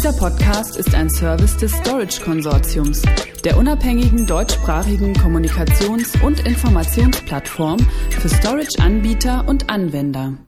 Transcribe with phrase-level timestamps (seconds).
[0.00, 3.02] Dieser Podcast ist ein Service des Storage Konsortiums,
[3.44, 10.38] der unabhängigen deutschsprachigen Kommunikations- und Informationsplattform für Storage-Anbieter und Anwender.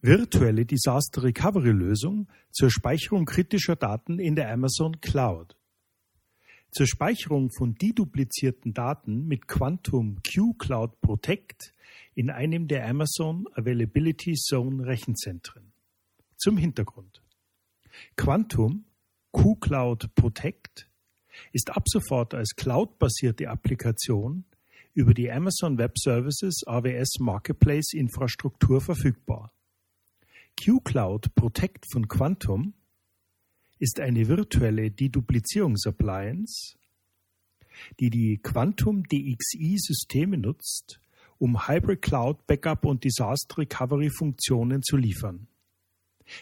[0.00, 5.54] Virtuelle Disaster Recovery Lösung zur Speicherung kritischer Daten in der Amazon Cloud.
[6.70, 11.74] Zur Speicherung von deduplizierten Daten mit Quantum Q Cloud Protect
[12.14, 15.74] in einem der Amazon Availability Zone Rechenzentren.
[16.38, 17.21] Zum Hintergrund.
[18.16, 18.84] Quantum
[19.32, 20.88] Q-Cloud Protect
[21.52, 24.44] ist ab sofort als cloud-basierte Applikation
[24.94, 29.52] über die Amazon Web Services AWS Marketplace Infrastruktur verfügbar.
[30.62, 32.74] Q-Cloud Protect von Quantum
[33.78, 36.76] ist eine virtuelle Deduplizierungsappliance,
[37.98, 41.00] die die Quantum DXI Systeme nutzt,
[41.38, 45.48] um Hybrid Cloud Backup und Disaster Recovery Funktionen zu liefern.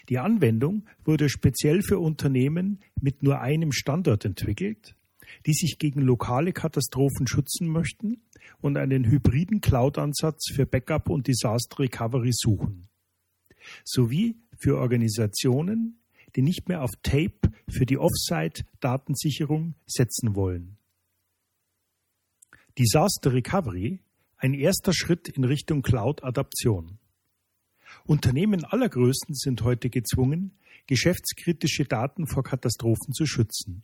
[0.09, 4.95] Die Anwendung wurde speziell für Unternehmen mit nur einem Standort entwickelt,
[5.45, 8.21] die sich gegen lokale Katastrophen schützen möchten
[8.59, 12.87] und einen hybriden Cloud-Ansatz für Backup und Disaster Recovery suchen.
[13.83, 15.99] Sowie für Organisationen,
[16.35, 20.77] die nicht mehr auf Tape für die Offsite-Datensicherung setzen wollen.
[22.77, 23.99] Disaster Recovery,
[24.37, 26.97] ein erster Schritt in Richtung Cloud-Adaption.
[28.05, 30.51] Unternehmen aller Größen sind heute gezwungen,
[30.87, 33.83] geschäftskritische Daten vor Katastrophen zu schützen.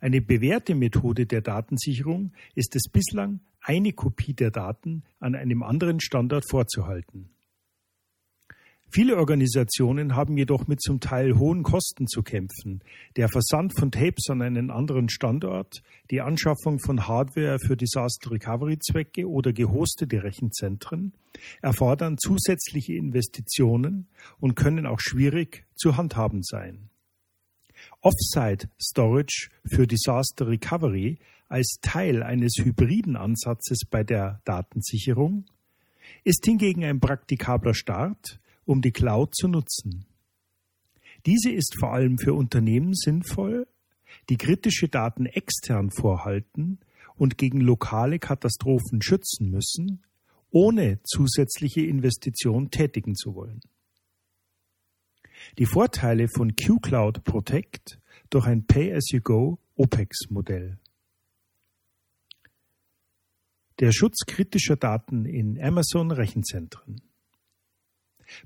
[0.00, 6.00] Eine bewährte Methode der Datensicherung ist es bislang, eine Kopie der Daten an einem anderen
[6.00, 7.30] Standort vorzuhalten.
[8.88, 12.82] Viele Organisationen haben jedoch mit zum Teil hohen Kosten zu kämpfen.
[13.16, 18.78] Der Versand von Tapes an einen anderen Standort, die Anschaffung von Hardware für Disaster Recovery
[18.78, 21.12] Zwecke oder gehostete Rechenzentren
[21.60, 26.88] erfordern zusätzliche Investitionen und können auch schwierig zu handhaben sein.
[28.00, 35.44] Offsite Storage für Disaster Recovery als Teil eines hybriden Ansatzes bei der Datensicherung
[36.24, 40.04] ist hingegen ein praktikabler Start, um die Cloud zu nutzen.
[41.24, 43.66] Diese ist vor allem für Unternehmen sinnvoll,
[44.28, 46.80] die kritische Daten extern vorhalten
[47.16, 50.04] und gegen lokale Katastrophen schützen müssen,
[50.50, 53.60] ohne zusätzliche Investitionen tätigen zu wollen.
[55.58, 58.00] Die Vorteile von Q-Cloud Protect
[58.30, 60.78] durch ein Pay-as-you-go OPEX-Modell.
[63.78, 67.02] Der Schutz kritischer Daten in Amazon Rechenzentren.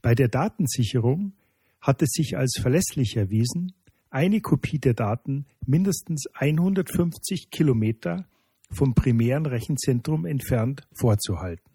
[0.03, 1.33] Bei der Datensicherung
[1.81, 3.73] hat es sich als verlässlich erwiesen,
[4.11, 8.27] eine Kopie der Daten mindestens 150 Kilometer
[8.71, 11.71] vom primären Rechenzentrum entfernt vorzuhalten.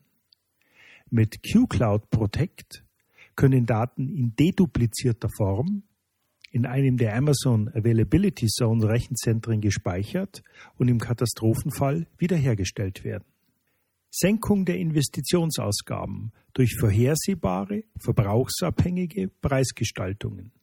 [1.09, 2.83] Mit Q-Cloud Protect
[3.35, 5.83] können Daten in deduplizierter Form
[6.51, 10.41] in einem der Amazon Availability Zone Rechenzentren gespeichert
[10.77, 13.25] und im Katastrophenfall wiederhergestellt werden.
[14.17, 20.53] Senkung der Investitionsausgaben durch vorhersehbare, verbrauchsabhängige Preisgestaltungen.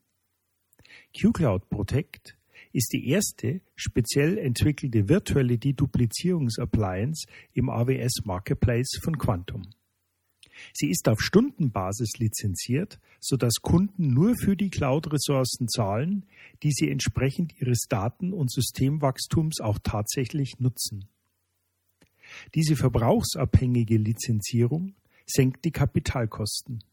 [1.15, 2.35] QCloud Protect
[2.71, 9.69] ist die erste speziell entwickelte virtuelle Deduplizierungsappliance im AWS Marketplace von Quantum.
[10.73, 16.25] Sie ist auf Stundenbasis lizenziert, sodass Kunden nur für die Cloud-Ressourcen zahlen,
[16.63, 21.07] die sie entsprechend ihres Daten- und Systemwachstums auch tatsächlich nutzen.
[22.55, 24.95] Diese verbrauchsabhängige Lizenzierung
[25.25, 26.83] senkt die Kapitalkosten.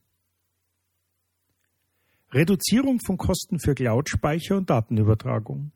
[2.33, 5.73] Reduzierung von Kosten für Cloud-Speicher und Datenübertragung.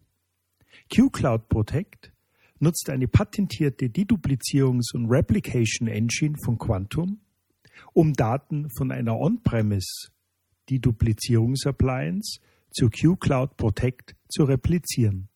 [0.94, 2.12] Q-Cloud Protect
[2.60, 7.20] nutzt eine patentierte Deduplizierungs- und Replication Engine von Quantum,
[7.92, 10.10] um Daten von einer On-Premise
[10.70, 15.28] Deduplizierungsappliance zu Q-Cloud Protect zu replizieren.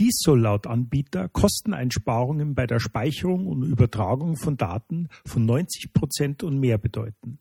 [0.00, 6.42] Dies soll laut Anbieter Kosteneinsparungen bei der Speicherung und Übertragung von Daten von 90 Prozent
[6.42, 7.38] und mehr bedeuten.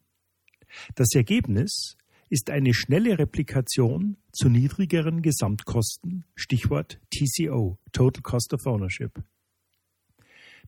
[0.96, 1.98] Das Ergebnis
[2.30, 9.24] ist eine schnelle Replikation zu niedrigeren Gesamtkosten, Stichwort TCO, Total Cost of Ownership.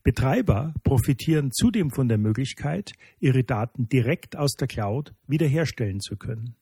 [0.04, 6.54] Betreiber profitieren zudem von der Möglichkeit, ihre Daten direkt aus der Cloud wiederherstellen zu können.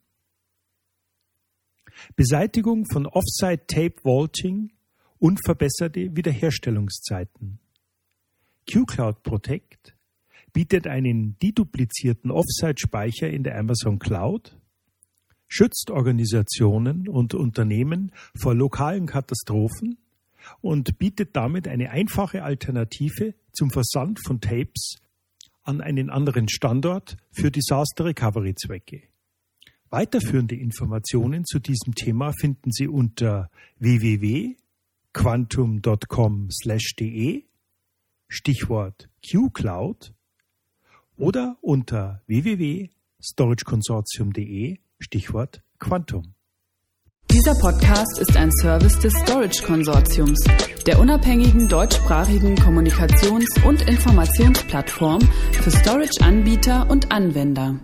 [2.16, 4.72] Beseitigung von Offsite Tape Vaulting
[5.24, 7.58] und verbesserte Wiederherstellungszeiten.
[8.70, 9.96] QCloud Protect
[10.52, 14.54] bietet einen deduplizierten Offsite-Speicher in der Amazon Cloud,
[15.48, 19.96] schützt Organisationen und Unternehmen vor lokalen Katastrophen
[20.60, 24.96] und bietet damit eine einfache Alternative zum Versand von Tapes
[25.62, 29.04] an einen anderen Standort für Disaster Recovery Zwecke.
[29.88, 33.48] Weiterführende Informationen zu diesem Thema finden Sie unter
[35.14, 37.44] www.quantum.com/de
[38.28, 40.12] Stichwort QCloud
[41.16, 46.34] oder unter www.storageconsortium.de Stichwort Quantum.
[47.30, 50.44] Dieser Podcast ist ein Service des Storage Konsortiums,
[50.86, 55.22] der unabhängigen deutschsprachigen Kommunikations- und Informationsplattform
[55.52, 57.78] für Storage-Anbieter und Anwender.